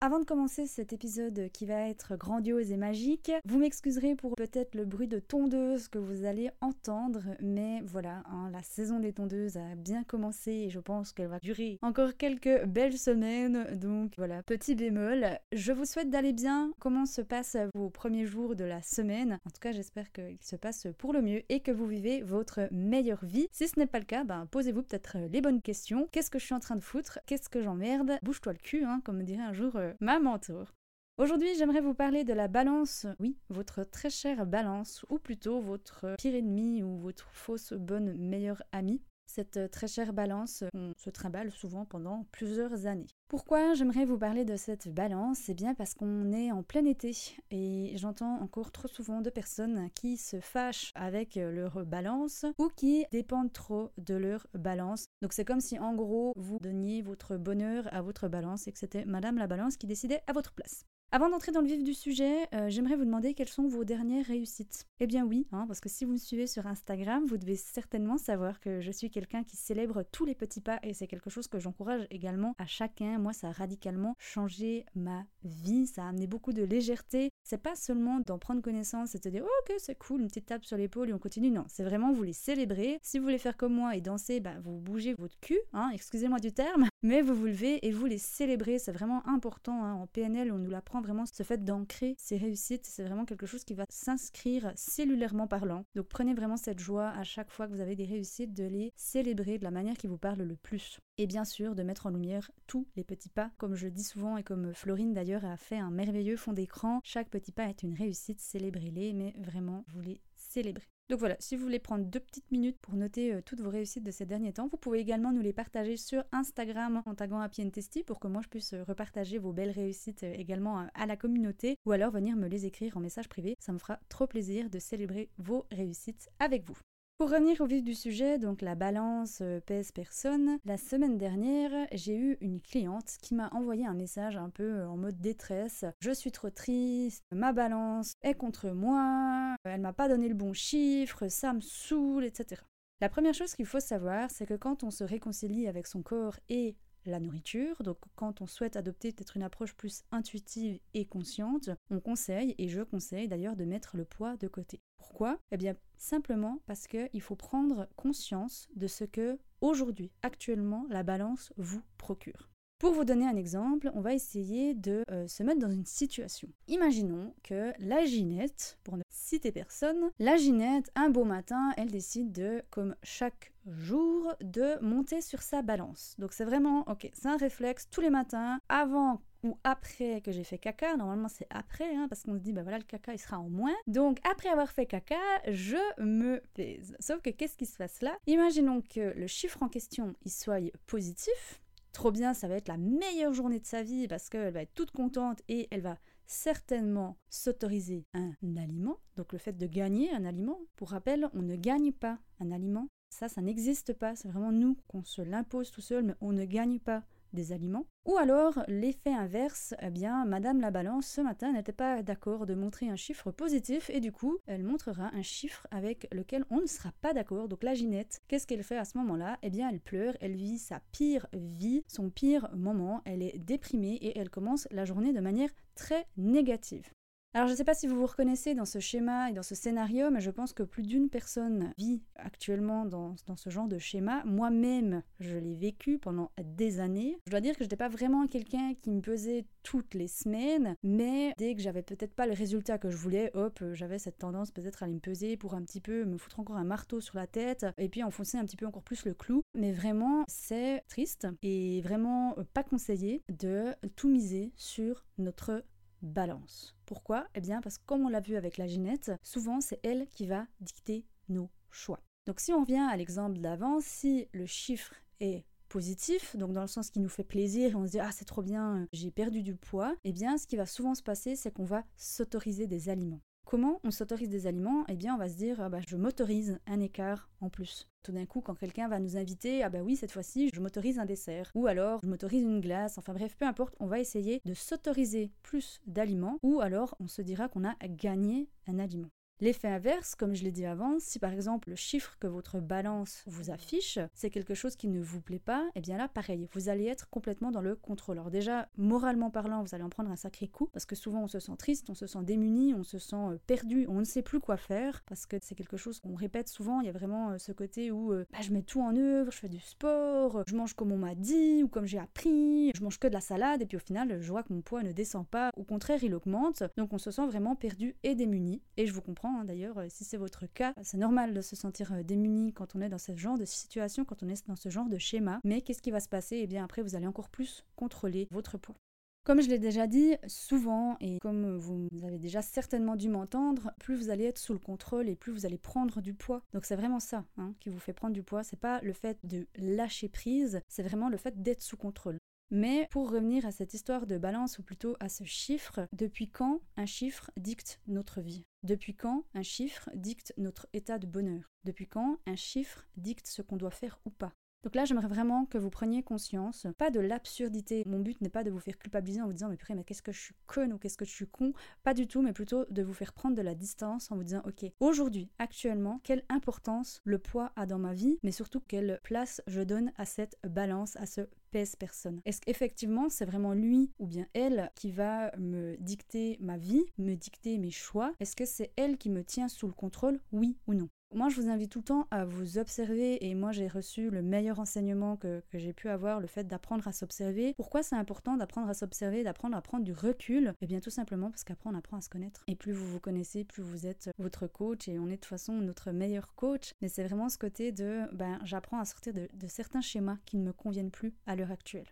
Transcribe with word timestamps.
Avant 0.00 0.20
de 0.20 0.24
commencer 0.24 0.68
cet 0.68 0.92
épisode 0.92 1.50
qui 1.52 1.66
va 1.66 1.88
être 1.88 2.14
grandiose 2.14 2.70
et 2.70 2.76
magique, 2.76 3.32
vous 3.44 3.58
m'excuserez 3.58 4.14
pour 4.14 4.36
peut-être 4.36 4.76
le 4.76 4.84
bruit 4.84 5.08
de 5.08 5.18
tondeuse 5.18 5.88
que 5.88 5.98
vous 5.98 6.24
allez 6.24 6.50
entendre, 6.60 7.24
mais 7.40 7.80
voilà, 7.84 8.22
hein, 8.26 8.48
la 8.52 8.62
saison 8.62 9.00
des 9.00 9.12
tondeuses 9.12 9.56
a 9.56 9.74
bien 9.74 10.04
commencé 10.04 10.52
et 10.52 10.70
je 10.70 10.78
pense 10.78 11.12
qu'elle 11.12 11.26
va 11.26 11.40
durer 11.40 11.80
encore 11.82 12.16
quelques 12.16 12.64
belles 12.66 12.96
semaines, 12.96 13.76
donc 13.76 14.12
voilà, 14.16 14.44
petit 14.44 14.76
bémol. 14.76 15.26
Je 15.50 15.72
vous 15.72 15.84
souhaite 15.84 16.10
d'aller 16.10 16.32
bien. 16.32 16.70
Comment 16.78 17.04
se 17.04 17.20
passent 17.20 17.56
vos 17.74 17.90
premiers 17.90 18.24
jours 18.26 18.54
de 18.54 18.62
la 18.62 18.82
semaine? 18.82 19.40
En 19.44 19.50
tout 19.50 19.60
cas, 19.60 19.72
j'espère 19.72 20.12
qu'il 20.12 20.38
se 20.42 20.54
passe 20.54 20.86
pour 20.98 21.12
le 21.12 21.22
mieux 21.22 21.42
et 21.48 21.58
que 21.58 21.72
vous 21.72 21.86
vivez 21.86 22.22
votre 22.22 22.68
meilleure 22.70 23.24
vie. 23.24 23.48
Si 23.50 23.66
ce 23.66 23.76
n'est 23.80 23.86
pas 23.86 23.98
le 23.98 24.04
cas, 24.04 24.22
ben, 24.22 24.46
posez-vous 24.46 24.84
peut-être 24.84 25.16
les 25.32 25.40
bonnes 25.40 25.60
questions. 25.60 26.06
Qu'est-ce 26.12 26.30
que 26.30 26.38
je 26.38 26.44
suis 26.44 26.54
en 26.54 26.60
train 26.60 26.76
de 26.76 26.84
foutre? 26.84 27.18
Qu'est-ce 27.26 27.48
que 27.48 27.62
j'emmerde? 27.62 28.12
Bouge-toi 28.22 28.52
le 28.52 28.60
cul, 28.60 28.84
hein, 28.84 29.00
comme 29.04 29.16
me 29.16 29.24
dirait 29.24 29.42
un 29.42 29.52
jour 29.52 29.74
euh, 29.74 29.87
ma 30.00 30.18
mentor. 30.18 30.74
Aujourd'hui, 31.18 31.48
j'aimerais 31.56 31.80
vous 31.80 31.94
parler 31.94 32.22
de 32.22 32.32
la 32.32 32.46
balance, 32.46 33.06
oui, 33.18 33.36
votre 33.48 33.82
très 33.82 34.08
chère 34.08 34.46
balance, 34.46 35.04
ou 35.08 35.18
plutôt 35.18 35.60
votre 35.60 36.14
pire 36.16 36.36
ennemi 36.36 36.82
ou 36.84 36.96
votre 36.96 37.28
fausse 37.32 37.72
bonne 37.72 38.14
meilleure 38.16 38.62
amie. 38.70 39.02
Cette 39.30 39.70
très 39.70 39.86
chère 39.86 40.14
balance, 40.14 40.64
on 40.72 40.92
se 40.96 41.10
trimballe 41.10 41.50
souvent 41.50 41.84
pendant 41.84 42.24
plusieurs 42.32 42.86
années. 42.86 43.06
Pourquoi 43.28 43.74
j'aimerais 43.74 44.06
vous 44.06 44.16
parler 44.16 44.46
de 44.46 44.56
cette 44.56 44.88
balance? 44.88 45.36
C'est 45.38 45.54
bien 45.54 45.74
parce 45.74 45.92
qu'on 45.92 46.32
est 46.32 46.50
en 46.50 46.62
plein 46.62 46.86
été 46.86 47.14
et 47.50 47.92
j'entends 47.96 48.40
encore 48.40 48.72
trop 48.72 48.88
souvent 48.88 49.20
de 49.20 49.28
personnes 49.28 49.90
qui 49.94 50.16
se 50.16 50.40
fâchent 50.40 50.92
avec 50.94 51.36
leur 51.36 51.84
balance 51.84 52.46
ou 52.58 52.70
qui 52.74 53.04
dépendent 53.12 53.52
trop 53.52 53.90
de 53.98 54.14
leur 54.14 54.46
balance. 54.54 55.04
Donc 55.20 55.34
c'est 55.34 55.44
comme 55.44 55.60
si 55.60 55.78
en 55.78 55.94
gros 55.94 56.32
vous 56.34 56.58
donniez 56.58 57.02
votre 57.02 57.36
bonheur 57.36 57.86
à 57.92 58.00
votre 58.00 58.28
balance 58.28 58.66
et 58.66 58.72
que 58.72 58.78
c'était 58.78 59.04
Madame 59.04 59.36
la 59.36 59.46
balance 59.46 59.76
qui 59.76 59.86
décidait 59.86 60.22
à 60.26 60.32
votre 60.32 60.54
place. 60.54 60.86
Avant 61.10 61.30
d'entrer 61.30 61.52
dans 61.52 61.62
le 61.62 61.66
vif 61.66 61.82
du 61.82 61.94
sujet, 61.94 62.46
euh, 62.52 62.68
j'aimerais 62.68 62.94
vous 62.94 63.06
demander 63.06 63.32
quelles 63.32 63.48
sont 63.48 63.66
vos 63.66 63.82
dernières 63.82 64.26
réussites. 64.26 64.86
Eh 65.00 65.06
bien 65.06 65.24
oui, 65.24 65.46
hein, 65.52 65.64
parce 65.66 65.80
que 65.80 65.88
si 65.88 66.04
vous 66.04 66.12
me 66.12 66.18
suivez 66.18 66.46
sur 66.46 66.66
Instagram, 66.66 67.24
vous 67.24 67.38
devez 67.38 67.56
certainement 67.56 68.18
savoir 68.18 68.60
que 68.60 68.82
je 68.82 68.92
suis 68.92 69.08
quelqu'un 69.08 69.42
qui 69.42 69.56
célèbre 69.56 70.02
tous 70.12 70.26
les 70.26 70.34
petits 70.34 70.60
pas 70.60 70.78
et 70.82 70.92
c'est 70.92 71.06
quelque 71.06 71.30
chose 71.30 71.48
que 71.48 71.58
j'encourage 71.58 72.06
également 72.10 72.54
à 72.58 72.66
chacun. 72.66 73.18
Moi, 73.18 73.32
ça 73.32 73.48
a 73.48 73.52
radicalement 73.52 74.16
changé 74.18 74.84
ma 74.94 75.24
vie, 75.44 75.86
ça 75.86 76.04
a 76.04 76.08
amené 76.10 76.26
beaucoup 76.26 76.52
de 76.52 76.62
légèreté. 76.62 77.30
C'est 77.42 77.62
pas 77.62 77.74
seulement 77.74 78.20
d'en 78.20 78.38
prendre 78.38 78.60
connaissance 78.60 79.14
et 79.14 79.18
de 79.18 79.30
dire 79.30 79.44
oh, 79.46 79.62
ok 79.62 79.76
c'est 79.78 79.96
cool, 79.96 80.20
une 80.20 80.28
petite 80.28 80.44
tape 80.44 80.66
sur 80.66 80.76
l'épaule 80.76 81.08
et 81.08 81.14
on 81.14 81.18
continue. 81.18 81.50
Non, 81.50 81.64
c'est 81.68 81.84
vraiment 81.84 82.12
vous 82.12 82.22
les 82.22 82.34
célébrer. 82.34 82.98
Si 83.00 83.18
vous 83.18 83.24
voulez 83.24 83.38
faire 83.38 83.56
comme 83.56 83.72
moi 83.72 83.96
et 83.96 84.02
danser, 84.02 84.40
bah, 84.40 84.56
vous 84.62 84.78
bougez 84.78 85.14
votre 85.18 85.40
cul, 85.40 85.58
hein, 85.72 85.88
excusez-moi 85.94 86.38
du 86.38 86.52
terme, 86.52 86.86
mais 87.02 87.22
vous 87.22 87.34
vous 87.34 87.46
levez 87.46 87.86
et 87.86 87.92
vous 87.92 88.06
les 88.06 88.18
célébrez. 88.18 88.78
C'est 88.78 88.92
vraiment 88.92 89.26
important. 89.28 89.84
Hein. 89.84 89.94
En 89.94 90.06
PNL, 90.06 90.52
on 90.52 90.58
nous 90.58 90.70
l'apprend 90.70 91.00
vraiment 91.00 91.24
ce 91.26 91.42
fait 91.42 91.64
d'ancrer 91.64 92.14
ces 92.18 92.36
réussites, 92.36 92.86
c'est 92.86 93.04
vraiment 93.04 93.24
quelque 93.24 93.46
chose 93.46 93.64
qui 93.64 93.74
va 93.74 93.84
s'inscrire 93.88 94.72
cellulairement 94.74 95.46
parlant. 95.46 95.84
Donc 95.94 96.08
prenez 96.08 96.34
vraiment 96.34 96.56
cette 96.56 96.80
joie 96.80 97.10
à 97.10 97.24
chaque 97.24 97.50
fois 97.50 97.66
que 97.66 97.72
vous 97.72 97.80
avez 97.80 97.96
des 97.96 98.04
réussites 98.04 98.54
de 98.54 98.64
les 98.64 98.92
célébrer 98.96 99.58
de 99.58 99.64
la 99.64 99.70
manière 99.70 99.96
qui 99.96 100.06
vous 100.06 100.18
parle 100.18 100.42
le 100.42 100.56
plus. 100.56 100.98
Et 101.16 101.26
bien 101.26 101.44
sûr 101.44 101.74
de 101.74 101.82
mettre 101.82 102.06
en 102.06 102.10
lumière 102.10 102.50
tous 102.66 102.86
les 102.96 103.04
petits 103.04 103.28
pas, 103.28 103.50
comme 103.58 103.74
je 103.74 103.88
dis 103.88 104.04
souvent 104.04 104.36
et 104.36 104.42
comme 104.42 104.74
Florine 104.74 105.12
d'ailleurs 105.12 105.44
a 105.44 105.56
fait 105.56 105.78
un 105.78 105.90
merveilleux 105.90 106.36
fond 106.36 106.52
d'écran. 106.52 107.00
Chaque 107.04 107.30
petit 107.30 107.52
pas 107.52 107.68
est 107.68 107.82
une 107.82 107.94
réussite, 107.94 108.40
célébrez-les, 108.40 109.12
mais 109.12 109.34
vraiment 109.38 109.84
vous 109.88 110.00
les 110.00 110.20
célébrez. 110.34 110.97
Donc 111.08 111.20
voilà, 111.20 111.36
si 111.38 111.56
vous 111.56 111.62
voulez 111.62 111.78
prendre 111.78 112.04
deux 112.04 112.20
petites 112.20 112.50
minutes 112.50 112.76
pour 112.82 112.94
noter 112.94 113.32
euh, 113.32 113.40
toutes 113.40 113.62
vos 113.62 113.70
réussites 113.70 114.04
de 114.04 114.10
ces 114.10 114.26
derniers 114.26 114.52
temps, 114.52 114.68
vous 114.68 114.76
pouvez 114.76 114.98
également 114.98 115.32
nous 115.32 115.40
les 115.40 115.54
partager 115.54 115.96
sur 115.96 116.22
Instagram 116.32 117.02
en 117.06 117.14
taguant 117.14 117.40
Happy 117.40 117.70
Testy 117.70 118.02
pour 118.02 118.20
que 118.20 118.28
moi 118.28 118.42
je 118.42 118.48
puisse 118.48 118.74
euh, 118.74 118.84
repartager 118.84 119.38
vos 119.38 119.54
belles 119.54 119.70
réussites 119.70 120.24
euh, 120.24 120.34
également 120.36 120.86
à 120.92 121.06
la 121.06 121.16
communauté 121.16 121.78
ou 121.86 121.92
alors 121.92 122.10
venir 122.10 122.36
me 122.36 122.46
les 122.46 122.66
écrire 122.66 122.98
en 122.98 123.00
message 123.00 123.28
privé. 123.28 123.56
Ça 123.58 123.72
me 123.72 123.78
fera 123.78 123.98
trop 124.10 124.26
plaisir 124.26 124.68
de 124.68 124.78
célébrer 124.78 125.30
vos 125.38 125.64
réussites 125.70 126.28
avec 126.40 126.66
vous. 126.66 126.78
Pour 127.18 127.30
revenir 127.30 127.60
au 127.60 127.66
vif 127.66 127.82
du 127.82 127.94
sujet, 127.94 128.38
donc 128.38 128.62
la 128.62 128.76
balance 128.76 129.40
euh, 129.40 129.58
pèse 129.58 129.90
personne, 129.90 130.60
la 130.64 130.76
semaine 130.76 131.18
dernière, 131.18 131.88
j'ai 131.90 132.16
eu 132.16 132.38
une 132.40 132.60
cliente 132.60 133.16
qui 133.20 133.34
m'a 133.34 133.48
envoyé 133.48 133.84
un 133.84 133.94
message 133.94 134.36
un 134.36 134.50
peu 134.50 134.62
euh, 134.62 134.88
en 134.88 134.96
mode 134.96 135.20
détresse. 135.20 135.84
Je 135.98 136.12
suis 136.12 136.30
trop 136.30 136.50
triste, 136.50 137.24
ma 137.32 137.52
balance 137.52 138.12
est 138.22 138.34
contre 138.34 138.70
moi, 138.70 139.56
elle 139.64 139.80
m'a 139.80 139.92
pas 139.92 140.08
donné 140.08 140.28
le 140.28 140.36
bon 140.36 140.52
chiffre, 140.52 141.26
ça 141.26 141.52
me 141.54 141.60
saoule, 141.60 142.24
etc. 142.24 142.62
La 143.00 143.08
première 143.08 143.34
chose 143.34 143.56
qu'il 143.56 143.66
faut 143.66 143.80
savoir, 143.80 144.30
c'est 144.30 144.46
que 144.46 144.54
quand 144.54 144.84
on 144.84 144.92
se 144.92 145.02
réconcilie 145.02 145.66
avec 145.66 145.88
son 145.88 146.02
corps 146.02 146.38
et 146.48 146.76
la 147.10 147.20
nourriture. 147.20 147.82
Donc 147.82 147.98
quand 148.16 148.40
on 148.40 148.46
souhaite 148.46 148.76
adopter 148.76 149.12
peut-être 149.12 149.36
une 149.36 149.42
approche 149.42 149.74
plus 149.74 150.02
intuitive 150.10 150.78
et 150.94 151.04
consciente, 151.04 151.70
on 151.90 152.00
conseille, 152.00 152.54
et 152.58 152.68
je 152.68 152.82
conseille 152.82 153.28
d'ailleurs, 153.28 153.56
de 153.56 153.64
mettre 153.64 153.96
le 153.96 154.04
poids 154.04 154.36
de 154.36 154.48
côté. 154.48 154.80
Pourquoi? 154.98 155.38
Eh 155.50 155.56
bien 155.56 155.74
simplement 155.96 156.60
parce 156.66 156.86
qu'il 156.86 157.20
faut 157.20 157.36
prendre 157.36 157.88
conscience 157.96 158.68
de 158.76 158.86
ce 158.86 159.04
que 159.04 159.38
aujourd'hui, 159.60 160.12
actuellement, 160.22 160.86
la 160.90 161.02
balance 161.02 161.52
vous 161.56 161.82
procure. 161.96 162.50
Pour 162.78 162.92
vous 162.92 163.04
donner 163.04 163.26
un 163.26 163.34
exemple, 163.34 163.90
on 163.94 164.00
va 164.00 164.14
essayer 164.14 164.72
de 164.72 165.02
euh, 165.10 165.26
se 165.26 165.42
mettre 165.42 165.58
dans 165.58 165.70
une 165.70 165.84
situation. 165.84 166.48
Imaginons 166.68 167.34
que 167.42 167.72
la 167.80 168.06
Ginette, 168.06 168.78
pour 168.84 168.96
ne 168.96 169.02
citer 169.10 169.50
personne, 169.50 170.12
la 170.20 170.36
Ginette, 170.36 170.88
un 170.94 171.10
beau 171.10 171.24
matin, 171.24 171.72
elle 171.76 171.90
décide 171.90 172.30
de, 172.30 172.62
comme 172.70 172.94
chaque 173.02 173.52
jour, 173.66 174.32
de 174.40 174.80
monter 174.80 175.22
sur 175.22 175.42
sa 175.42 175.60
balance. 175.62 176.14
Donc 176.18 176.32
c'est 176.32 176.44
vraiment, 176.44 176.88
ok, 176.88 177.10
c'est 177.14 177.26
un 177.26 177.36
réflexe 177.36 177.88
tous 177.90 178.00
les 178.00 178.10
matins, 178.10 178.60
avant 178.68 179.22
ou 179.42 179.58
après 179.64 180.20
que 180.20 180.30
j'ai 180.30 180.44
fait 180.44 180.58
caca, 180.58 180.96
normalement 180.96 181.28
c'est 181.28 181.46
après, 181.50 181.96
hein, 181.96 182.06
parce 182.08 182.22
qu'on 182.22 182.34
se 182.34 182.42
dit, 182.42 182.52
bah 182.52 182.62
voilà, 182.62 182.78
le 182.78 182.84
caca 182.84 183.12
il 183.12 183.18
sera 183.18 183.40
en 183.40 183.48
moins. 183.48 183.74
Donc 183.88 184.18
après 184.30 184.50
avoir 184.50 184.70
fait 184.70 184.86
caca, 184.86 185.16
je 185.48 185.76
me 186.00 186.40
pèse. 186.54 186.94
Sauf 187.00 187.22
que 187.22 187.30
qu'est-ce 187.30 187.56
qui 187.56 187.66
se 187.66 187.76
passe 187.76 188.02
là? 188.02 188.16
Imaginons 188.28 188.82
que 188.82 189.18
le 189.18 189.26
chiffre 189.26 189.64
en 189.64 189.68
question 189.68 190.14
il 190.24 190.30
soit 190.30 190.72
positif, 190.86 191.60
trop 191.98 192.12
bien, 192.12 192.32
ça 192.32 192.46
va 192.46 192.54
être 192.54 192.68
la 192.68 192.76
meilleure 192.76 193.34
journée 193.34 193.58
de 193.58 193.66
sa 193.66 193.82
vie 193.82 194.06
parce 194.06 194.28
qu'elle 194.28 194.52
va 194.52 194.62
être 194.62 194.72
toute 194.72 194.92
contente 194.92 195.42
et 195.48 195.66
elle 195.72 195.80
va 195.80 195.98
certainement 196.26 197.16
s'autoriser 197.28 198.06
un 198.14 198.56
aliment. 198.56 198.98
Donc 199.16 199.32
le 199.32 199.38
fait 199.40 199.58
de 199.58 199.66
gagner 199.66 200.12
un 200.12 200.24
aliment, 200.24 200.60
pour 200.76 200.90
rappel, 200.90 201.28
on 201.34 201.42
ne 201.42 201.56
gagne 201.56 201.90
pas 201.90 202.20
un 202.38 202.52
aliment. 202.52 202.86
Ça, 203.10 203.28
ça 203.28 203.40
n'existe 203.40 203.94
pas. 203.94 204.14
C'est 204.14 204.28
vraiment 204.28 204.52
nous 204.52 204.76
qu'on 204.86 205.02
se 205.02 205.22
l'impose 205.22 205.72
tout 205.72 205.80
seul, 205.80 206.04
mais 206.04 206.14
on 206.20 206.32
ne 206.32 206.44
gagne 206.44 206.78
pas 206.78 207.02
des 207.32 207.52
aliments. 207.52 207.86
Ou 208.06 208.16
alors 208.16 208.62
l'effet 208.68 209.12
inverse, 209.12 209.74
eh 209.80 209.90
bien 209.90 210.24
Madame 210.24 210.60
la 210.60 210.70
Balance 210.70 211.06
ce 211.06 211.20
matin 211.20 211.52
n'était 211.52 211.72
pas 211.72 212.02
d'accord 212.02 212.46
de 212.46 212.54
montrer 212.54 212.88
un 212.88 212.96
chiffre 212.96 213.30
positif 213.30 213.90
et 213.90 214.00
du 214.00 214.12
coup 214.12 214.38
elle 214.46 214.64
montrera 214.64 215.10
un 215.14 215.22
chiffre 215.22 215.66
avec 215.70 216.08
lequel 216.12 216.44
on 216.50 216.60
ne 216.60 216.66
sera 216.66 216.92
pas 217.00 217.12
d'accord. 217.12 217.48
Donc 217.48 217.62
la 217.62 217.74
Ginette, 217.74 218.20
qu'est-ce 218.28 218.46
qu'elle 218.46 218.62
fait 218.62 218.78
à 218.78 218.84
ce 218.84 218.96
moment-là? 218.98 219.38
Eh 219.42 219.50
bien 219.50 219.68
elle 219.68 219.80
pleure, 219.80 220.16
elle 220.20 220.36
vit 220.36 220.58
sa 220.58 220.80
pire 220.92 221.26
vie, 221.32 221.84
son 221.86 222.10
pire 222.10 222.48
moment, 222.54 223.02
elle 223.04 223.22
est 223.22 223.38
déprimée 223.38 223.94
et 224.00 224.18
elle 224.18 224.30
commence 224.30 224.66
la 224.70 224.84
journée 224.84 225.12
de 225.12 225.20
manière 225.20 225.50
très 225.74 226.06
négative. 226.16 226.88
Alors 227.34 227.46
je 227.46 227.52
ne 227.52 227.56
sais 227.58 227.64
pas 227.64 227.74
si 227.74 227.86
vous 227.86 227.96
vous 227.96 228.06
reconnaissez 228.06 228.54
dans 228.54 228.64
ce 228.64 228.78
schéma 228.78 229.30
et 229.30 229.34
dans 229.34 229.42
ce 229.42 229.54
scénario, 229.54 230.10
mais 230.10 230.22
je 230.22 230.30
pense 230.30 230.54
que 230.54 230.62
plus 230.62 230.82
d'une 230.82 231.10
personne 231.10 231.74
vit 231.76 232.02
actuellement 232.16 232.86
dans, 232.86 233.16
ce 233.36 233.50
genre 233.50 233.68
de 233.68 233.76
schéma. 233.76 234.22
Moi-même, 234.24 235.02
je 235.20 235.36
l'ai 235.36 235.54
vécu 235.54 235.98
pendant 235.98 236.32
des 236.42 236.80
années. 236.80 237.18
Je 237.26 237.30
dois 237.30 237.42
dire 237.42 237.52
que 237.52 237.58
je 237.58 237.64
n'étais 237.64 237.76
pas 237.76 237.90
vraiment 237.90 238.26
quelqu'un 238.26 238.72
qui 238.80 238.90
me 238.90 239.02
pesait 239.02 239.44
toutes 239.62 239.92
les 239.92 240.08
semaines, 240.08 240.74
mais 240.82 241.34
dès 241.36 241.54
que 241.54 241.60
j'avais 241.60 241.82
peut-être 241.82 242.14
pas 242.14 242.26
le 242.26 242.32
résultat 242.32 242.78
que 242.78 242.88
je 242.88 242.96
voulais, 242.96 243.30
hop, 243.34 243.62
j'avais 243.74 243.98
cette 243.98 244.18
tendance 244.18 244.50
peut-être 244.50 244.82
à 244.82 244.86
aller 244.86 244.94
me 244.94 245.00
peser 245.00 245.36
pour 245.36 245.54
un 245.54 245.62
petit 245.62 245.82
peu 245.82 246.06
me 246.06 246.16
foutre 246.16 246.40
encore 246.40 246.56
un 246.56 246.64
marteau 246.64 247.00
sur 247.00 247.16
la 247.16 247.26
tête 247.26 247.66
et 247.76 247.90
puis 247.90 248.02
enfoncer 248.02 248.38
un 248.38 248.46
petit 248.46 248.56
peu 248.56 248.66
encore 248.66 248.82
plus 248.82 249.04
le 249.04 249.12
clou. 249.12 249.42
Mais 249.54 249.72
vraiment, 249.72 250.24
c'est 250.28 250.82
triste 250.88 251.26
et 251.42 251.82
vraiment 251.82 252.34
pas 252.54 252.64
conseillé 252.64 253.22
de 253.28 253.74
tout 253.96 254.08
miser 254.08 254.50
sur 254.56 255.04
notre 255.18 255.62
balance. 256.02 256.74
Pourquoi? 256.86 257.26
Eh 257.34 257.40
bien 257.40 257.60
parce 257.60 257.78
que 257.78 257.84
comme 257.86 258.04
on 258.04 258.08
l'a 258.08 258.20
vu 258.20 258.36
avec 258.36 258.56
la 258.56 258.66
Ginette, 258.66 259.12
souvent 259.22 259.60
c'est 259.60 259.80
elle 259.82 260.06
qui 260.08 260.26
va 260.26 260.46
dicter 260.60 261.06
nos 261.28 261.50
choix. 261.70 262.00
Donc 262.26 262.40
si 262.40 262.52
on 262.52 262.62
vient 262.62 262.86
à 262.88 262.96
l'exemple 262.96 263.38
d'avant, 263.38 263.80
si 263.80 264.28
le 264.32 264.46
chiffre 264.46 264.94
est 265.20 265.44
positif, 265.68 266.36
donc 266.36 266.52
dans 266.52 266.62
le 266.62 266.66
sens 266.66 266.90
qui 266.90 267.00
nous 267.00 267.08
fait 267.08 267.24
plaisir 267.24 267.72
et 267.72 267.74
on 267.74 267.86
se 267.86 267.92
dit 267.92 268.00
ah 268.00 268.12
c'est 268.12 268.24
trop 268.24 268.42
bien, 268.42 268.86
j'ai 268.92 269.10
perdu 269.10 269.42
du 269.42 269.54
poids, 269.54 269.94
eh 270.04 270.12
bien 270.12 270.38
ce 270.38 270.46
qui 270.46 270.56
va 270.56 270.66
souvent 270.66 270.94
se 270.94 271.02
passer 271.02 271.36
c'est 271.36 271.50
qu'on 271.50 271.64
va 271.64 271.84
s'autoriser 271.96 272.66
des 272.66 272.88
aliments. 272.88 273.20
Comment 273.48 273.80
on 273.82 273.90
s'autorise 273.90 274.28
des 274.28 274.46
aliments 274.46 274.84
Eh 274.88 274.94
bien, 274.94 275.14
on 275.14 275.16
va 275.16 275.30
se 275.30 275.36
dire, 275.36 275.58
ah 275.62 275.70
bah, 275.70 275.78
je 275.88 275.96
m'autorise 275.96 276.58
un 276.66 276.80
écart 276.80 277.30
en 277.40 277.48
plus. 277.48 277.88
Tout 278.02 278.12
d'un 278.12 278.26
coup, 278.26 278.42
quand 278.42 278.54
quelqu'un 278.54 278.88
va 278.88 279.00
nous 279.00 279.16
inviter, 279.16 279.62
ah 279.62 279.70
bah 279.70 279.78
oui, 279.82 279.96
cette 279.96 280.12
fois-ci, 280.12 280.50
je 280.52 280.60
m'autorise 280.60 280.98
un 280.98 281.06
dessert. 281.06 281.50
Ou 281.54 281.66
alors, 281.66 281.98
je 282.02 282.08
m'autorise 282.10 282.42
une 282.42 282.60
glace. 282.60 282.98
Enfin 282.98 283.14
bref, 283.14 283.38
peu 283.38 283.46
importe, 283.46 283.74
on 283.80 283.86
va 283.86 284.00
essayer 284.00 284.42
de 284.44 284.52
s'autoriser 284.52 285.32
plus 285.42 285.80
d'aliments. 285.86 286.36
Ou 286.42 286.60
alors, 286.60 286.94
on 287.00 287.06
se 287.06 287.22
dira 287.22 287.48
qu'on 287.48 287.64
a 287.64 287.74
gagné 287.88 288.50
un 288.66 288.78
aliment. 288.78 289.08
L'effet 289.40 289.68
inverse, 289.68 290.16
comme 290.16 290.34
je 290.34 290.42
l'ai 290.42 290.50
dit 290.50 290.66
avant, 290.66 290.98
si 290.98 291.20
par 291.20 291.32
exemple 291.32 291.70
le 291.70 291.76
chiffre 291.76 292.16
que 292.18 292.26
votre 292.26 292.58
balance 292.58 293.22
vous 293.28 293.50
affiche, 293.50 294.00
c'est 294.12 294.30
quelque 294.30 294.54
chose 294.54 294.74
qui 294.74 294.88
ne 294.88 295.00
vous 295.00 295.20
plaît 295.20 295.38
pas, 295.38 295.62
et 295.68 295.70
eh 295.78 295.80
bien 295.80 295.96
là, 295.96 296.08
pareil, 296.08 296.48
vous 296.54 296.68
allez 296.68 296.86
être 296.86 297.08
complètement 297.08 297.52
dans 297.52 297.60
le 297.60 297.76
contrôle. 297.76 298.18
Alors 298.18 298.32
déjà, 298.32 298.68
moralement 298.76 299.30
parlant, 299.30 299.62
vous 299.62 299.76
allez 299.76 299.84
en 299.84 299.90
prendre 299.90 300.10
un 300.10 300.16
sacré 300.16 300.48
coup, 300.48 300.68
parce 300.72 300.86
que 300.86 300.96
souvent 300.96 301.22
on 301.22 301.28
se 301.28 301.38
sent 301.38 301.52
triste, 301.56 301.88
on 301.88 301.94
se 301.94 302.08
sent 302.08 302.18
démuni, 302.24 302.74
on 302.74 302.82
se 302.82 302.98
sent 302.98 303.14
euh, 303.14 303.38
perdu, 303.46 303.86
on 303.88 304.00
ne 304.00 304.04
sait 304.04 304.22
plus 304.22 304.40
quoi 304.40 304.56
faire, 304.56 305.04
parce 305.06 305.24
que 305.24 305.36
c'est 305.40 305.54
quelque 305.54 305.76
chose 305.76 306.00
qu'on 306.00 306.16
répète 306.16 306.48
souvent, 306.48 306.80
il 306.80 306.86
y 306.86 306.90
a 306.90 306.92
vraiment 306.92 307.30
euh, 307.30 307.38
ce 307.38 307.52
côté 307.52 307.92
où 307.92 308.12
euh, 308.12 308.26
bah, 308.32 308.38
je 308.42 308.50
mets 308.50 308.62
tout 308.62 308.80
en 308.80 308.96
œuvre, 308.96 309.30
je 309.30 309.38
fais 309.38 309.48
du 309.48 309.60
sport, 309.60 310.42
je 310.48 310.56
mange 310.56 310.74
comme 310.74 310.90
on 310.90 310.98
m'a 310.98 311.14
dit, 311.14 311.62
ou 311.62 311.68
comme 311.68 311.86
j'ai 311.86 312.00
appris, 312.00 312.72
je 312.74 312.82
mange 312.82 312.98
que 312.98 313.06
de 313.06 313.12
la 313.12 313.20
salade, 313.20 313.62
et 313.62 313.66
puis 313.66 313.76
au 313.76 313.80
final, 313.80 314.20
je 314.20 314.30
vois 314.32 314.42
que 314.42 314.52
mon 314.52 314.62
poids 314.62 314.82
ne 314.82 314.90
descend 314.90 315.28
pas, 315.28 315.52
au 315.56 315.62
contraire, 315.62 316.02
il 316.02 316.12
augmente, 316.12 316.64
donc 316.76 316.92
on 316.92 316.98
se 316.98 317.12
sent 317.12 317.26
vraiment 317.26 317.54
perdu 317.54 317.94
et 318.02 318.16
démuni, 318.16 318.62
et 318.76 318.86
je 318.88 318.92
vous 318.92 319.00
comprends 319.00 319.27
Hein, 319.28 319.44
d'ailleurs, 319.44 319.78
euh, 319.78 319.86
si 319.88 320.04
c'est 320.04 320.16
votre 320.16 320.46
cas, 320.46 320.72
c'est 320.82 320.96
normal 320.96 321.34
de 321.34 321.40
se 321.40 321.56
sentir 321.56 321.92
euh, 321.92 322.02
démuni 322.02 322.52
quand 322.52 322.74
on 322.74 322.80
est 322.80 322.88
dans 322.88 322.98
ce 322.98 323.16
genre 323.16 323.38
de 323.38 323.44
situation, 323.44 324.04
quand 324.04 324.22
on 324.22 324.28
est 324.28 324.46
dans 324.46 324.56
ce 324.56 324.68
genre 324.68 324.88
de 324.88 324.98
schéma. 324.98 325.40
Mais 325.44 325.62
qu'est-ce 325.62 325.82
qui 325.82 325.90
va 325.90 326.00
se 326.00 326.08
passer? 326.08 326.38
Eh 326.42 326.46
bien 326.46 326.64
après, 326.64 326.82
vous 326.82 326.94
allez 326.94 327.06
encore 327.06 327.28
plus 327.28 327.64
contrôler 327.76 328.28
votre 328.30 328.58
poids. 328.58 328.76
Comme 329.24 329.42
je 329.42 329.48
l'ai 329.48 329.58
déjà 329.58 329.86
dit 329.86 330.16
souvent 330.26 330.96
et 331.00 331.18
comme 331.18 331.58
vous 331.58 331.86
avez 332.02 332.18
déjà 332.18 332.40
certainement 332.40 332.96
dû 332.96 333.10
m'entendre, 333.10 333.72
plus 333.78 333.94
vous 333.94 334.08
allez 334.08 334.24
être 334.24 334.38
sous 334.38 334.54
le 334.54 334.58
contrôle 334.58 335.06
et 335.06 335.16
plus 335.16 335.32
vous 335.32 335.44
allez 335.44 335.58
prendre 335.58 336.00
du 336.00 336.14
poids. 336.14 336.42
Donc 336.54 336.64
c'est 336.64 336.76
vraiment 336.76 336.98
ça 336.98 337.26
hein, 337.36 337.52
qui 337.60 337.68
vous 337.68 337.78
fait 337.78 337.92
prendre 337.92 338.14
du 338.14 338.22
poids. 338.22 338.42
C'est 338.42 338.58
pas 338.58 338.80
le 338.80 338.94
fait 338.94 339.18
de 339.24 339.46
lâcher 339.56 340.08
prise, 340.08 340.62
c'est 340.66 340.82
vraiment 340.82 341.10
le 341.10 341.18
fait 341.18 341.42
d'être 341.42 341.60
sous 341.60 341.76
contrôle. 341.76 342.16
Mais 342.50 342.88
pour 342.90 343.10
revenir 343.10 343.44
à 343.44 343.52
cette 343.52 343.74
histoire 343.74 344.06
de 344.06 344.16
balance, 344.16 344.58
ou 344.58 344.62
plutôt 344.62 344.96
à 345.00 345.10
ce 345.10 345.24
chiffre, 345.24 345.86
depuis 345.92 346.30
quand 346.30 346.62
un 346.78 346.86
chiffre 346.86 347.30
dicte 347.36 347.78
notre 347.86 348.22
vie? 348.22 348.46
Depuis 348.62 348.94
quand 348.94 349.24
un 349.34 349.42
chiffre 349.42 349.90
dicte 349.94 350.32
notre 350.38 350.66
état 350.72 350.98
de 350.98 351.06
bonheur? 351.06 351.50
Depuis 351.64 351.86
quand 351.86 352.18
un 352.26 352.36
chiffre 352.36 352.86
dicte 352.96 353.26
ce 353.26 353.42
qu'on 353.42 353.58
doit 353.58 353.70
faire 353.70 354.00
ou 354.06 354.10
pas? 354.10 354.32
Donc 354.64 354.74
là, 354.74 354.84
j'aimerais 354.84 355.08
vraiment 355.08 355.46
que 355.46 355.58
vous 355.58 355.70
preniez 355.70 356.02
conscience, 356.02 356.66
pas 356.78 356.90
de 356.90 356.98
l'absurdité. 356.98 357.84
Mon 357.86 358.00
but 358.00 358.20
n'est 358.20 358.28
pas 358.28 358.42
de 358.42 358.50
vous 358.50 358.58
faire 358.58 358.76
culpabiliser 358.76 359.22
en 359.22 359.26
vous 359.26 359.32
disant 359.32 359.48
mais 359.48 359.56
purée, 359.56 359.74
mais 359.74 359.84
qu'est-ce 359.84 360.02
que 360.02 360.10
je 360.10 360.20
suis 360.20 360.34
conne 360.46 360.72
ou 360.72 360.78
qu'est-ce 360.78 360.96
que 360.96 361.04
je 361.04 361.12
suis 361.12 361.28
con? 361.28 361.52
Pas 361.84 361.94
du 361.94 362.08
tout, 362.08 362.22
mais 362.22 362.32
plutôt 362.32 362.64
de 362.70 362.82
vous 362.82 362.92
faire 362.92 363.12
prendre 363.12 363.36
de 363.36 363.42
la 363.42 363.54
distance 363.54 364.10
en 364.10 364.16
vous 364.16 364.24
disant 364.24 364.42
ok, 364.44 364.64
aujourd'hui, 364.80 365.30
actuellement, 365.38 366.00
quelle 366.02 366.24
importance 366.28 367.00
le 367.04 367.18
poids 367.18 367.52
a 367.54 367.66
dans 367.66 367.78
ma 367.78 367.92
vie, 367.92 368.18
mais 368.24 368.32
surtout 368.32 368.60
quelle 368.60 368.98
place 369.04 369.42
je 369.46 369.60
donne 369.60 369.92
à 369.96 370.04
cette 370.04 370.36
balance, 370.42 370.96
à 370.96 371.06
ce 371.06 371.28
pèse 371.50 371.76
personne. 371.76 372.20
Est-ce 372.24 372.40
qu'effectivement 372.40 373.08
c'est 373.08 373.24
vraiment 373.24 373.54
lui 373.54 373.90
ou 373.98 374.06
bien 374.06 374.26
elle 374.34 374.70
qui 374.74 374.90
va 374.92 375.34
me 375.36 375.76
dicter 375.80 376.36
ma 376.40 376.56
vie, 376.56 376.84
me 376.98 377.14
dicter 377.14 377.58
mes 377.58 377.70
choix? 377.70 378.12
Est-ce 378.20 378.36
que 378.36 378.46
c'est 378.46 378.72
elle 378.76 378.98
qui 378.98 379.10
me 379.10 379.24
tient 379.24 379.48
sous 379.48 379.66
le 379.66 379.72
contrôle, 379.72 380.20
oui 380.32 380.56
ou 380.66 380.74
non? 380.74 380.88
Je 381.28 381.40
vous 381.40 381.48
invite 381.48 381.70
tout 381.70 381.80
le 381.80 381.84
temps 381.84 382.06
à 382.10 382.24
vous 382.24 382.58
observer 382.58 383.26
et 383.26 383.34
moi, 383.34 383.52
j'ai 383.52 383.68
reçu 383.68 384.10
le 384.10 384.22
meilleur 384.22 384.60
enseignement 384.60 385.16
que, 385.16 385.42
j'ai 385.52 385.72
pu 385.72 385.88
avoir, 385.88 386.20
le 386.20 386.26
fait 386.26 386.44
d'apprendre 386.44 386.86
à 386.86 386.92
s'observer. 386.92 387.54
Pourquoi 387.56 387.82
c'est 387.82 387.96
important 387.96 388.36
d'apprendre 388.36 388.68
à 388.68 388.74
s'observer, 388.74 389.24
d'apprendre 389.24 389.56
à 389.56 389.62
prendre 389.62 389.84
du 389.84 389.92
recul? 389.92 390.52
Eh 390.60 390.66
bien, 390.66 390.80
tout 390.80 390.90
simplement 390.90 391.30
parce 391.30 391.44
qu'après, 391.44 391.70
on 391.70 391.74
apprend 391.74 391.96
à 391.96 392.00
se 392.00 392.08
connaître. 392.08 392.44
Et 392.46 392.56
plus 392.56 392.72
vous 392.72 392.86
vous 392.86 393.00
connaissez, 393.00 393.44
plus 393.44 393.62
vous 393.62 393.86
êtes 393.86 394.10
votre 394.18 394.46
coach 394.46 394.88
et 394.88 394.98
on 394.98 395.06
est 395.06 395.12
de 395.12 395.16
toute 395.16 395.26
façon 395.26 395.54
notre 395.54 395.90
meilleur 395.90 396.34
coach. 396.34 396.72
Mais 396.80 396.88
c'est 396.88 397.04
vraiment 397.04 397.28
ce 397.28 397.38
côté 397.38 397.72
de, 397.72 398.02
ben, 398.12 398.38
j'apprends 398.44 398.78
à 398.78 398.84
sortir 398.84 399.12
de 399.14 399.28
certains 399.48 399.80
schémas 399.80 400.18
qui 400.24 400.36
ne 400.36 400.44
me 400.44 400.52
conviennent 400.52 400.90
plus 400.90 401.14
à 401.26 401.36
l'heure 401.36 401.50
actuelle. 401.50 401.86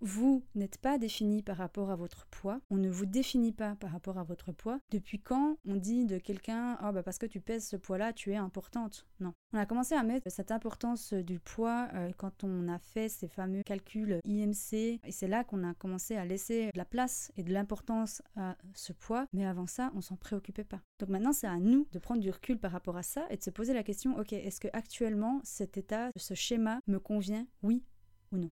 Vous 0.00 0.44
n'êtes 0.54 0.78
pas 0.78 0.96
défini 0.96 1.42
par 1.42 1.56
rapport 1.56 1.90
à 1.90 1.96
votre 1.96 2.26
poids, 2.26 2.60
on 2.70 2.76
ne 2.76 2.88
vous 2.88 3.04
définit 3.04 3.50
pas 3.50 3.74
par 3.74 3.90
rapport 3.90 4.16
à 4.16 4.22
votre 4.22 4.52
poids. 4.52 4.78
Depuis 4.90 5.18
quand 5.18 5.56
on 5.66 5.74
dit 5.74 6.06
de 6.06 6.18
quelqu'un 6.18 6.78
oh 6.84 6.92
bah 6.92 7.02
parce 7.02 7.18
que 7.18 7.26
tu 7.26 7.40
pèses 7.40 7.66
ce 7.66 7.74
poids-là, 7.74 8.12
tu 8.12 8.30
es 8.30 8.36
importante 8.36 9.06
Non. 9.18 9.34
On 9.52 9.58
a 9.58 9.66
commencé 9.66 9.96
à 9.96 10.04
mettre 10.04 10.30
cette 10.30 10.52
importance 10.52 11.12
du 11.12 11.40
poids 11.40 11.88
euh, 11.94 12.10
quand 12.16 12.44
on 12.44 12.68
a 12.68 12.78
fait 12.78 13.08
ces 13.08 13.26
fameux 13.26 13.64
calculs 13.64 14.20
IMC 14.24 15.00
et 15.02 15.10
c'est 15.10 15.26
là 15.26 15.42
qu'on 15.42 15.64
a 15.64 15.74
commencé 15.74 16.16
à 16.16 16.24
laisser 16.24 16.70
de 16.72 16.78
la 16.78 16.84
place 16.84 17.32
et 17.36 17.42
de 17.42 17.52
l'importance 17.52 18.22
à 18.36 18.56
ce 18.74 18.92
poids, 18.92 19.26
mais 19.32 19.46
avant 19.46 19.66
ça, 19.66 19.90
on 19.96 20.00
s'en 20.00 20.16
préoccupait 20.16 20.62
pas. 20.62 20.80
Donc 21.00 21.08
maintenant, 21.08 21.32
c'est 21.32 21.48
à 21.48 21.58
nous 21.58 21.88
de 21.90 21.98
prendre 21.98 22.20
du 22.20 22.30
recul 22.30 22.58
par 22.60 22.70
rapport 22.70 22.96
à 22.96 23.02
ça 23.02 23.26
et 23.30 23.36
de 23.36 23.42
se 23.42 23.50
poser 23.50 23.74
la 23.74 23.82
question 23.82 24.16
OK, 24.16 24.32
est-ce 24.32 24.60
que 24.60 24.68
actuellement 24.72 25.40
cet 25.42 25.76
état, 25.76 26.10
ce 26.14 26.34
schéma 26.34 26.80
me 26.86 27.00
convient 27.00 27.48
Oui 27.64 27.82
ou 28.30 28.36
non? 28.36 28.50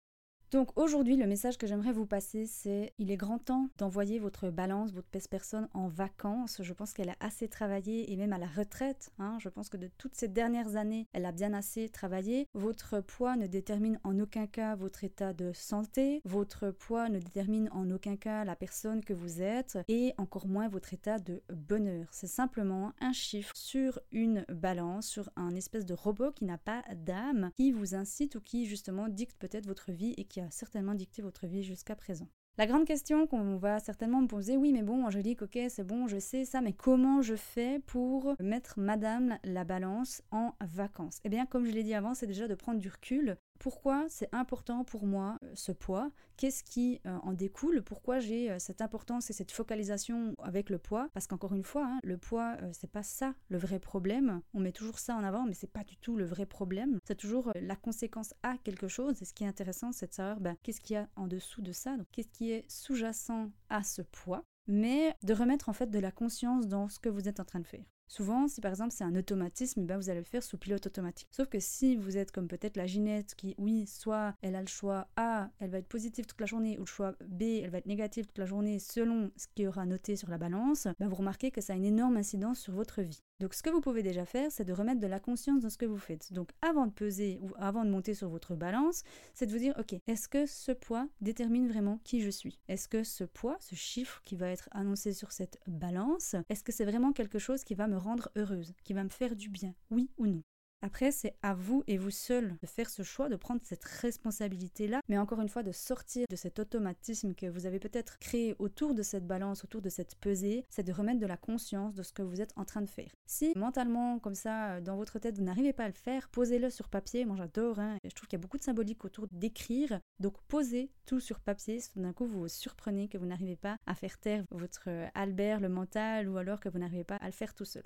Donc 0.52 0.70
aujourd'hui, 0.78 1.16
le 1.16 1.26
message 1.26 1.58
que 1.58 1.66
j'aimerais 1.66 1.92
vous 1.92 2.06
passer, 2.06 2.46
c'est 2.46 2.92
il 2.98 3.10
est 3.10 3.16
grand 3.16 3.38
temps 3.38 3.68
d'envoyer 3.78 4.20
votre 4.20 4.50
balance, 4.50 4.92
votre 4.92 5.08
pèse 5.08 5.26
personne 5.26 5.68
en 5.74 5.88
vacances. 5.88 6.62
Je 6.62 6.72
pense 6.72 6.92
qu'elle 6.92 7.08
a 7.08 7.16
assez 7.18 7.48
travaillé 7.48 8.12
et 8.12 8.16
même 8.16 8.32
à 8.32 8.38
la 8.38 8.46
retraite. 8.46 9.10
Hein. 9.18 9.38
je 9.40 9.48
pense 9.48 9.68
que 9.68 9.76
de 9.76 9.88
toutes 9.98 10.14
ces 10.14 10.28
dernières 10.28 10.76
années, 10.76 11.08
elle 11.12 11.26
a 11.26 11.32
bien 11.32 11.52
assez 11.52 11.88
travaillé. 11.88 12.46
Votre 12.54 13.00
poids 13.00 13.36
ne 13.36 13.48
détermine 13.48 13.98
en 14.04 14.20
aucun 14.20 14.46
cas 14.46 14.76
votre 14.76 15.02
état 15.02 15.32
de 15.32 15.52
santé. 15.52 16.20
Votre 16.24 16.70
poids 16.70 17.08
ne 17.08 17.18
détermine 17.18 17.68
en 17.72 17.90
aucun 17.90 18.16
cas 18.16 18.44
la 18.44 18.54
personne 18.54 19.04
que 19.04 19.14
vous 19.14 19.42
êtes 19.42 19.78
et 19.88 20.14
encore 20.16 20.46
moins 20.46 20.68
votre 20.68 20.94
état 20.94 21.18
de 21.18 21.42
bonheur. 21.52 22.06
C'est 22.12 22.26
simplement 22.28 22.92
un 23.00 23.12
chiffre 23.12 23.56
sur 23.56 23.98
une 24.12 24.44
balance, 24.48 25.08
sur 25.08 25.28
un 25.34 25.56
espèce 25.56 25.86
de 25.86 25.94
robot 25.94 26.30
qui 26.30 26.44
n'a 26.44 26.58
pas 26.58 26.84
d'âme, 26.94 27.50
qui 27.56 27.72
vous 27.72 27.96
incite 27.96 28.36
ou 28.36 28.40
qui 28.40 28.66
justement 28.66 29.08
dicte 29.08 29.36
peut-être 29.38 29.66
votre 29.66 29.90
vie 29.90 30.14
et 30.16 30.24
qui 30.24 30.35
a 30.40 30.50
certainement 30.50 30.94
dicté 30.94 31.22
votre 31.22 31.46
vie 31.46 31.62
jusqu'à 31.62 31.96
présent. 31.96 32.28
La 32.58 32.66
grande 32.66 32.86
question 32.86 33.26
qu'on 33.26 33.58
va 33.58 33.80
certainement 33.80 34.22
me 34.22 34.28
poser, 34.28 34.56
oui 34.56 34.72
mais 34.72 34.82
bon 34.82 35.04
Angélique, 35.04 35.42
ok 35.42 35.58
c'est 35.68 35.86
bon, 35.86 36.06
je 36.08 36.18
sais 36.18 36.46
ça, 36.46 36.62
mais 36.62 36.72
comment 36.72 37.20
je 37.20 37.36
fais 37.36 37.80
pour 37.80 38.34
mettre 38.40 38.80
Madame 38.80 39.38
la 39.44 39.64
balance 39.64 40.22
en 40.30 40.54
vacances? 40.62 41.20
Eh 41.24 41.28
bien 41.28 41.44
comme 41.44 41.66
je 41.66 41.72
l'ai 41.72 41.82
dit 41.82 41.92
avant, 41.92 42.14
c'est 42.14 42.26
déjà 42.26 42.48
de 42.48 42.54
prendre 42.54 42.80
du 42.80 42.88
recul 42.88 43.36
pourquoi 43.58 44.06
c'est 44.08 44.32
important 44.34 44.84
pour 44.84 45.06
moi 45.06 45.38
euh, 45.42 45.52
ce 45.54 45.72
poids? 45.72 46.10
Qu'est-ce 46.36 46.62
qui 46.62 47.00
euh, 47.06 47.16
en 47.22 47.32
découle? 47.32 47.82
Pourquoi 47.82 48.18
j'ai 48.18 48.50
euh, 48.50 48.58
cette 48.58 48.80
importance 48.80 49.30
et 49.30 49.32
cette 49.32 49.52
focalisation 49.52 50.34
avec 50.42 50.70
le 50.70 50.78
poids? 50.78 51.08
Parce 51.14 51.26
qu'encore 51.26 51.54
une 51.54 51.64
fois, 51.64 51.86
hein, 51.86 52.00
le 52.02 52.18
poids, 52.18 52.56
c'est 52.72 52.90
pas 52.90 53.02
ça 53.02 53.34
le 53.48 53.58
vrai 53.58 53.78
problème. 53.78 54.40
On 54.54 54.60
met 54.60 54.72
toujours 54.72 54.98
ça 54.98 55.16
en 55.16 55.24
avant, 55.24 55.44
mais 55.44 55.54
c'est 55.54 55.70
pas 55.70 55.84
du 55.84 55.96
tout 55.96 56.16
le 56.16 56.24
vrai 56.24 56.46
problème. 56.46 56.98
C'est 57.04 57.16
toujours 57.16 57.52
la 57.54 57.76
conséquence 57.76 58.34
à 58.42 58.56
quelque 58.58 58.88
chose. 58.88 59.20
Et 59.22 59.24
ce 59.24 59.34
qui 59.34 59.44
est 59.44 59.48
intéressant, 59.48 59.92
c'est 59.92 60.08
de 60.08 60.14
savoir 60.14 60.40
ben, 60.40 60.56
qu'est-ce 60.62 60.80
qu'il 60.80 60.94
y 60.94 60.98
a 60.98 61.08
en 61.16 61.26
dessous 61.26 61.62
de 61.62 61.72
ça? 61.72 61.96
Donc, 61.96 62.06
qu'est-ce 62.12 62.28
qui 62.28 62.50
est 62.50 62.64
sous-jacent 62.70 63.50
à 63.68 63.82
ce 63.82 64.02
poids? 64.02 64.42
Mais 64.68 65.14
de 65.22 65.32
remettre 65.32 65.68
en 65.68 65.72
fait 65.72 65.90
de 65.90 65.98
la 65.98 66.10
conscience 66.10 66.66
dans 66.66 66.88
ce 66.88 66.98
que 66.98 67.08
vous 67.08 67.28
êtes 67.28 67.40
en 67.40 67.44
train 67.44 67.60
de 67.60 67.66
faire. 67.66 67.84
Souvent, 68.08 68.48
si 68.48 68.60
par 68.60 68.70
exemple 68.70 68.92
c'est 68.92 69.04
un 69.04 69.14
automatisme, 69.14 69.84
ben 69.84 69.96
vous 69.96 70.10
allez 70.10 70.20
le 70.20 70.24
faire 70.24 70.42
sous 70.42 70.58
pilote 70.58 70.86
automatique. 70.86 71.28
Sauf 71.32 71.48
que 71.48 71.58
si 71.60 71.96
vous 71.96 72.16
êtes 72.16 72.30
comme 72.30 72.48
peut-être 72.48 72.76
la 72.76 72.86
Ginette 72.86 73.34
qui, 73.34 73.54
oui, 73.58 73.86
soit 73.86 74.34
elle 74.42 74.54
a 74.54 74.60
le 74.60 74.68
choix 74.68 75.08
A, 75.16 75.50
elle 75.58 75.70
va 75.70 75.78
être 75.78 75.88
positive 75.88 76.26
toute 76.26 76.40
la 76.40 76.46
journée, 76.46 76.76
ou 76.78 76.82
le 76.82 76.86
choix 76.86 77.14
B, 77.26 77.42
elle 77.42 77.70
va 77.70 77.78
être 77.78 77.86
négative 77.86 78.26
toute 78.26 78.38
la 78.38 78.46
journée 78.46 78.78
selon 78.78 79.30
ce 79.36 79.46
qui 79.54 79.66
aura 79.66 79.86
noté 79.86 80.16
sur 80.16 80.30
la 80.30 80.38
balance, 80.38 80.86
ben 80.98 81.08
vous 81.08 81.16
remarquez 81.16 81.50
que 81.50 81.60
ça 81.60 81.72
a 81.72 81.76
une 81.76 81.84
énorme 81.84 82.16
incidence 82.16 82.60
sur 82.60 82.72
votre 82.72 83.02
vie. 83.02 83.22
Donc 83.38 83.52
ce 83.52 83.62
que 83.62 83.68
vous 83.68 83.82
pouvez 83.82 84.02
déjà 84.02 84.24
faire, 84.24 84.50
c'est 84.50 84.64
de 84.64 84.72
remettre 84.72 85.00
de 85.00 85.06
la 85.06 85.20
conscience 85.20 85.60
dans 85.60 85.68
ce 85.68 85.76
que 85.76 85.84
vous 85.84 85.98
faites. 85.98 86.32
Donc 86.32 86.50
avant 86.62 86.86
de 86.86 86.92
peser 86.92 87.38
ou 87.42 87.50
avant 87.58 87.84
de 87.84 87.90
monter 87.90 88.14
sur 88.14 88.30
votre 88.30 88.54
balance, 88.54 89.02
c'est 89.34 89.44
de 89.44 89.52
vous 89.52 89.58
dire, 89.58 89.74
ok, 89.78 89.94
est-ce 90.06 90.26
que 90.26 90.46
ce 90.46 90.72
poids 90.72 91.06
détermine 91.20 91.68
vraiment 91.68 92.00
qui 92.02 92.22
je 92.22 92.30
suis? 92.30 92.58
Est-ce 92.68 92.88
que 92.88 93.04
ce 93.04 93.24
poids, 93.24 93.58
ce 93.60 93.74
chiffre 93.74 94.22
qui 94.24 94.36
va 94.36 94.48
être 94.48 94.70
annoncé 94.72 95.12
sur 95.12 95.32
cette 95.32 95.58
balance, 95.66 96.34
est-ce 96.48 96.64
que 96.64 96.72
c'est 96.72 96.86
vraiment 96.86 97.12
quelque 97.12 97.38
chose 97.38 97.62
qui 97.62 97.74
va 97.74 97.88
me 97.88 97.98
rendre 97.98 98.30
heureuse, 98.36 98.72
qui 98.84 98.94
va 98.94 99.04
me 99.04 99.10
faire 99.10 99.36
du 99.36 99.50
bien, 99.50 99.74
oui 99.90 100.08
ou 100.16 100.26
non? 100.26 100.42
Après, 100.86 101.10
c'est 101.10 101.34
à 101.42 101.52
vous 101.52 101.82
et 101.88 101.98
vous 101.98 102.12
seul 102.12 102.54
de 102.62 102.66
faire 102.68 102.88
ce 102.88 103.02
choix, 103.02 103.28
de 103.28 103.34
prendre 103.34 103.60
cette 103.64 103.84
responsabilité-là, 103.84 105.00
mais 105.08 105.18
encore 105.18 105.40
une 105.40 105.48
fois, 105.48 105.64
de 105.64 105.72
sortir 105.72 106.26
de 106.30 106.36
cet 106.36 106.60
automatisme 106.60 107.34
que 107.34 107.46
vous 107.46 107.66
avez 107.66 107.80
peut-être 107.80 108.20
créé 108.20 108.54
autour 108.60 108.94
de 108.94 109.02
cette 109.02 109.26
balance, 109.26 109.64
autour 109.64 109.82
de 109.82 109.88
cette 109.88 110.14
pesée, 110.14 110.64
c'est 110.68 110.84
de 110.84 110.92
remettre 110.92 111.18
de 111.18 111.26
la 111.26 111.36
conscience 111.36 111.96
de 111.96 112.04
ce 112.04 112.12
que 112.12 112.22
vous 112.22 112.40
êtes 112.40 112.52
en 112.54 112.64
train 112.64 112.82
de 112.82 112.88
faire. 112.88 113.10
Si 113.26 113.52
mentalement, 113.56 114.20
comme 114.20 114.36
ça, 114.36 114.80
dans 114.80 114.94
votre 114.94 115.18
tête, 115.18 115.36
vous 115.36 115.42
n'arrivez 115.42 115.72
pas 115.72 115.84
à 115.84 115.88
le 115.88 115.92
faire, 115.92 116.28
posez-le 116.28 116.70
sur 116.70 116.88
papier. 116.88 117.24
Moi, 117.24 117.34
j'adore, 117.36 117.80
hein. 117.80 117.98
je 118.04 118.10
trouve 118.10 118.28
qu'il 118.28 118.38
y 118.38 118.40
a 118.40 118.44
beaucoup 118.44 118.58
de 118.58 118.62
symbolique 118.62 119.04
autour 119.04 119.26
d'écrire. 119.32 119.98
Donc, 120.20 120.40
posez 120.46 120.92
tout 121.04 121.18
sur 121.18 121.40
papier. 121.40 121.80
D'un 121.96 122.12
coup, 122.12 122.26
vous 122.26 122.42
vous 122.42 122.48
surprenez 122.48 123.08
que 123.08 123.18
vous 123.18 123.26
n'arrivez 123.26 123.56
pas 123.56 123.76
à 123.86 123.96
faire 123.96 124.18
taire 124.18 124.44
votre 124.52 124.88
Albert, 125.14 125.58
le 125.58 125.68
mental, 125.68 126.28
ou 126.28 126.36
alors 126.36 126.60
que 126.60 126.68
vous 126.68 126.78
n'arrivez 126.78 127.02
pas 127.02 127.16
à 127.16 127.26
le 127.26 127.32
faire 127.32 127.54
tout 127.54 127.64
seul. 127.64 127.82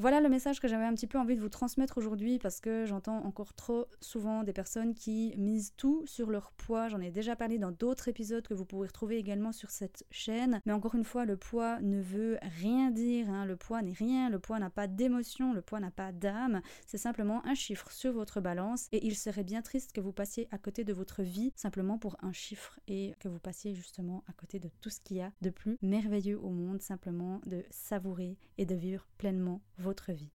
Voilà 0.00 0.22
le 0.22 0.30
message 0.30 0.60
que 0.60 0.68
j'avais 0.68 0.86
un 0.86 0.94
petit 0.94 1.06
peu 1.06 1.18
envie 1.18 1.36
de 1.36 1.42
vous 1.42 1.50
transmettre 1.50 1.98
aujourd'hui 1.98 2.38
parce 2.38 2.60
que 2.60 2.86
j'entends 2.86 3.22
encore 3.26 3.52
trop 3.52 3.84
souvent 4.00 4.44
des 4.44 4.54
personnes 4.54 4.94
qui 4.94 5.34
misent 5.36 5.74
tout 5.76 6.02
sur 6.06 6.30
leur 6.30 6.52
poids. 6.52 6.88
J'en 6.88 7.02
ai 7.02 7.10
déjà 7.10 7.36
parlé 7.36 7.58
dans 7.58 7.70
d'autres 7.70 8.08
épisodes 8.08 8.48
que 8.48 8.54
vous 8.54 8.64
pourrez 8.64 8.86
retrouver 8.86 9.18
également 9.18 9.52
sur 9.52 9.68
cette 9.68 10.06
chaîne. 10.10 10.62
Mais 10.64 10.72
encore 10.72 10.94
une 10.94 11.04
fois, 11.04 11.26
le 11.26 11.36
poids 11.36 11.80
ne 11.82 12.00
veut 12.00 12.38
rien 12.40 12.90
dire. 12.90 13.28
Hein. 13.28 13.44
Le 13.44 13.56
poids 13.56 13.82
n'est 13.82 13.92
rien. 13.92 14.30
Le 14.30 14.38
poids 14.38 14.58
n'a 14.58 14.70
pas 14.70 14.86
d'émotion. 14.86 15.52
Le 15.52 15.60
poids 15.60 15.80
n'a 15.80 15.90
pas 15.90 16.12
d'âme. 16.12 16.62
C'est 16.86 16.96
simplement 16.96 17.44
un 17.44 17.54
chiffre 17.54 17.92
sur 17.92 18.14
votre 18.14 18.40
balance. 18.40 18.88
Et 18.92 19.06
il 19.06 19.14
serait 19.14 19.44
bien 19.44 19.60
triste 19.60 19.92
que 19.92 20.00
vous 20.00 20.12
passiez 20.12 20.48
à 20.50 20.56
côté 20.56 20.82
de 20.82 20.94
votre 20.94 21.22
vie 21.22 21.52
simplement 21.56 21.98
pour 21.98 22.16
un 22.22 22.32
chiffre 22.32 22.80
et 22.88 23.14
que 23.20 23.28
vous 23.28 23.38
passiez 23.38 23.74
justement 23.74 24.24
à 24.28 24.32
côté 24.32 24.60
de 24.60 24.70
tout 24.80 24.88
ce 24.88 25.00
qu'il 25.00 25.18
y 25.18 25.20
a 25.20 25.30
de 25.42 25.50
plus 25.50 25.76
merveilleux 25.82 26.40
au 26.40 26.48
monde, 26.48 26.80
simplement 26.80 27.42
de 27.44 27.64
savourer 27.68 28.38
et 28.56 28.64
de 28.64 28.74
vivre 28.74 29.06
pleinement 29.18 29.60
votre 29.80 30.12
vie. 30.12 30.32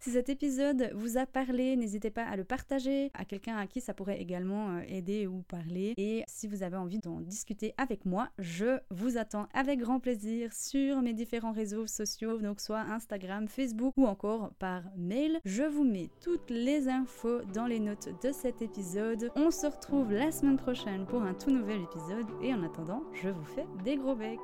Si 0.00 0.12
cet 0.12 0.28
épisode 0.28 0.92
vous 0.94 1.18
a 1.18 1.26
parlé, 1.26 1.74
n'hésitez 1.74 2.10
pas 2.10 2.22
à 2.22 2.36
le 2.36 2.44
partager 2.44 3.10
à 3.14 3.24
quelqu'un 3.24 3.56
à 3.56 3.66
qui 3.66 3.80
ça 3.80 3.94
pourrait 3.94 4.20
également 4.20 4.76
euh, 4.76 4.82
aider 4.86 5.26
ou 5.26 5.42
parler. 5.42 5.92
Et 5.96 6.22
si 6.28 6.46
vous 6.46 6.62
avez 6.62 6.76
envie 6.76 7.00
d'en 7.00 7.20
discuter 7.20 7.74
avec 7.78 8.06
moi, 8.06 8.28
je 8.38 8.78
vous 8.90 9.18
attends 9.18 9.48
avec 9.52 9.80
grand 9.80 9.98
plaisir 9.98 10.52
sur 10.52 11.02
mes 11.02 11.14
différents 11.14 11.50
réseaux 11.50 11.88
sociaux, 11.88 12.38
donc 12.38 12.60
soit 12.60 12.78
Instagram, 12.78 13.48
Facebook 13.48 13.92
ou 13.96 14.06
encore 14.06 14.52
par 14.60 14.84
mail. 14.96 15.40
Je 15.44 15.64
vous 15.64 15.84
mets 15.84 16.10
toutes 16.20 16.48
les 16.48 16.88
infos 16.88 17.42
dans 17.52 17.66
les 17.66 17.80
notes 17.80 18.08
de 18.22 18.30
cet 18.30 18.62
épisode. 18.62 19.32
On 19.34 19.50
se 19.50 19.66
retrouve 19.66 20.12
la 20.12 20.30
semaine 20.30 20.58
prochaine 20.58 21.06
pour 21.06 21.22
un 21.22 21.34
tout 21.34 21.50
nouvel 21.50 21.82
épisode 21.82 22.28
et 22.40 22.54
en 22.54 22.62
attendant, 22.62 23.02
je 23.20 23.30
vous 23.30 23.44
fais 23.44 23.66
des 23.82 23.96
gros 23.96 24.14
becs. 24.14 24.38